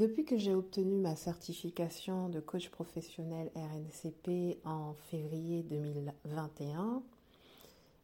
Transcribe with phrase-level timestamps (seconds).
[0.00, 7.02] Depuis que j'ai obtenu ma certification de coach professionnel RNCP en février 2021,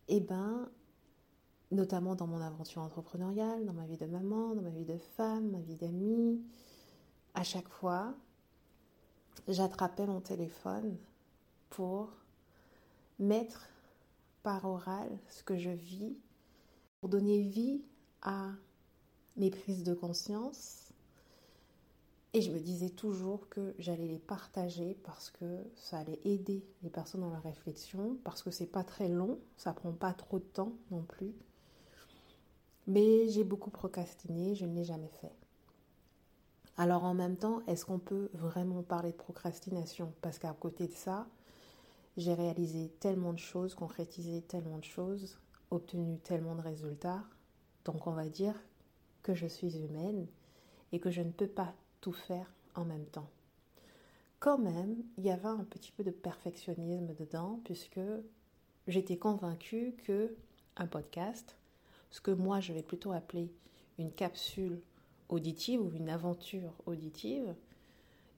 [0.09, 0.69] eh ben,
[1.71, 5.53] notamment dans mon aventure entrepreneuriale, dans ma vie de maman, dans ma vie de femme,
[5.53, 6.39] ma vie d'amie,
[7.33, 8.15] à chaque fois,
[9.49, 10.99] j'attrapais mon téléphone
[11.71, 12.11] pour
[13.19, 13.71] mettre
[14.43, 16.15] par oral ce que je vis,
[17.01, 17.81] pour donner vie
[18.21, 18.51] à
[19.39, 20.86] mes prises de conscience.
[22.37, 26.91] Et je me disais toujours que j'allais les partager parce que ça allait aider les
[26.91, 30.45] personnes dans la réflexion, parce que c'est pas très long, ça prend pas trop de
[30.45, 31.33] temps non plus.
[32.87, 35.33] Mais j'ai beaucoup procrastiné, je ne l'ai jamais fait.
[36.77, 40.13] Alors en même temps, est-ce qu'on peut vraiment parler de procrastination?
[40.21, 41.27] Parce qu'à côté de ça,
[42.19, 45.39] j'ai réalisé tellement de choses, concrétisé tellement de choses,
[45.71, 47.25] obtenu tellement de résultats.
[47.87, 48.63] Donc on va dire
[49.23, 50.27] que je suis humaine
[50.93, 51.73] et que je ne peux pas
[52.07, 52.47] tout faire
[52.77, 53.29] en même temps.
[54.39, 57.99] Quand même, il y avait un petit peu de perfectionnisme dedans puisque
[58.87, 60.37] j'étais convaincue que
[60.77, 61.57] un podcast,
[62.11, 63.51] ce que moi je vais plutôt appeler
[63.99, 64.81] une capsule
[65.29, 67.57] auditive ou une aventure auditive,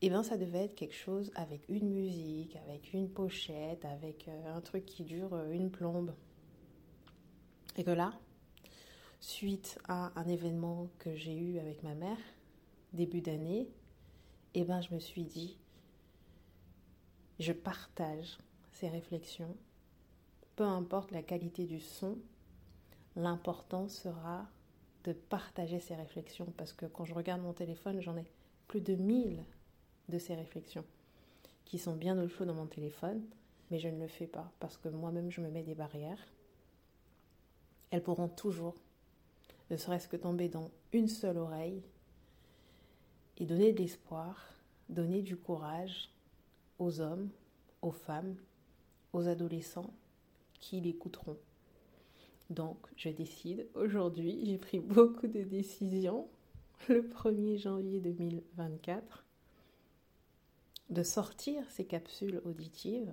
[0.00, 4.56] eh bien ça devait être quelque chose avec une musique, avec une pochette, avec euh,
[4.56, 6.14] un truc qui dure euh, une plombe.
[7.77, 8.14] Et que là,
[9.20, 12.16] suite à un événement que j'ai eu avec ma mère,
[12.92, 13.69] début d'année,
[14.55, 15.58] eh ben je me suis dit,
[17.39, 18.39] je partage
[18.72, 19.55] ces réflexions,
[20.56, 22.19] peu importe la qualité du son,
[23.16, 24.47] l'important sera
[25.05, 28.25] de partager ces réflexions parce que quand je regarde mon téléphone, j'en ai
[28.66, 29.44] plus de 1000
[30.09, 30.84] de ces réflexions
[31.64, 33.22] qui sont bien au chaud dans mon téléphone,
[33.70, 36.27] mais je ne le fais pas parce que moi-même je me mets des barrières.
[37.91, 38.75] Elles pourront toujours,
[39.70, 41.83] ne serait-ce que tomber dans une seule oreille
[43.39, 44.53] et donner de l'espoir,
[44.89, 46.11] donner du courage
[46.78, 47.31] aux hommes,
[47.83, 48.36] aux femmes,
[49.12, 49.94] aux adolescents
[50.60, 51.38] qui l'écouteront.
[52.50, 56.28] Donc, je décide aujourd'hui, j'ai pris beaucoup de décisions
[56.88, 59.25] le 1er janvier 2024
[60.91, 63.12] de sortir ces capsules auditives,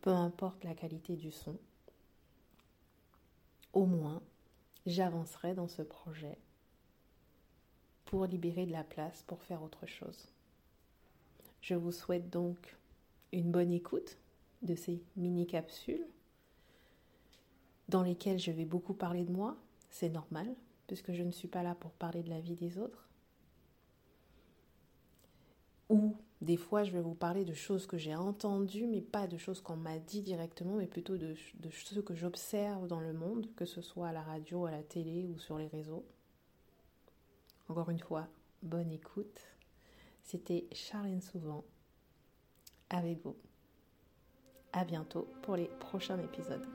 [0.00, 1.56] peu importe la qualité du son.
[3.74, 4.22] Au moins,
[4.86, 6.38] j'avancerai dans ce projet
[8.14, 10.28] pour libérer de la place pour faire autre chose.
[11.60, 12.76] Je vous souhaite donc
[13.32, 14.18] une bonne écoute
[14.62, 16.06] de ces mini-capsules
[17.88, 19.56] dans lesquelles je vais beaucoup parler de moi,
[19.90, 20.46] c'est normal,
[20.86, 23.08] puisque je ne suis pas là pour parler de la vie des autres.
[25.88, 29.38] Ou des fois, je vais vous parler de choses que j'ai entendues, mais pas de
[29.38, 33.48] choses qu'on m'a dit directement, mais plutôt de, de ce que j'observe dans le monde,
[33.56, 36.04] que ce soit à la radio, à la télé ou sur les réseaux.
[37.68, 38.28] Encore une fois,
[38.62, 39.40] bonne écoute.
[40.22, 41.64] C'était Charlène Souvent
[42.90, 43.36] avec vous.
[44.72, 46.66] À bientôt pour les prochains épisodes.